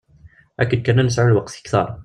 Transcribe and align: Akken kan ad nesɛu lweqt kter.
Akken 0.61 0.79
kan 0.83 0.99
ad 1.01 1.05
nesɛu 1.07 1.27
lweqt 1.31 1.59
kter. 1.65 1.89